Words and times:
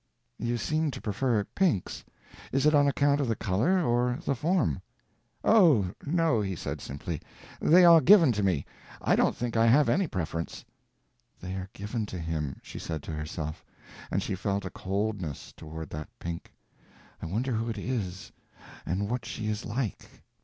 "You 0.39 0.57
seem 0.57 0.89
to 0.89 0.99
prefer 0.99 1.43
pinks. 1.43 2.03
Is 2.51 2.65
it 2.65 2.73
on 2.73 2.87
account 2.87 3.21
of 3.21 3.27
the 3.27 3.35
color, 3.35 3.83
or 3.83 4.17
the 4.25 4.33
form?" 4.33 4.81
"Oh 5.43 5.91
no," 6.03 6.41
he 6.41 6.55
said, 6.55 6.81
simply, 6.81 7.21
"they 7.59 7.85
are 7.85 8.01
given 8.01 8.31
to 8.31 8.41
me. 8.41 8.65
I 8.99 9.15
don't 9.15 9.35
think 9.35 9.55
I 9.55 9.67
have 9.67 9.89
any 9.89 10.07
preference." 10.07 10.65
"They 11.39 11.53
are 11.53 11.69
given 11.73 12.07
to 12.07 12.17
him," 12.19 12.55
she 12.63 12.79
said 12.79 13.03
to 13.03 13.11
herself, 13.11 13.63
and 14.09 14.23
she 14.23 14.33
felt 14.33 14.65
a 14.65 14.71
coldness 14.71 15.53
toward 15.55 15.91
that 15.91 16.09
pink. 16.17 16.51
"I 17.21 17.27
wonder 17.27 17.51
who 17.51 17.69
it 17.69 17.77
is, 17.77 18.31
and 18.87 19.07
what 19.07 19.23
she 19.23 19.49
is 19.49 19.65
like." 19.65 20.23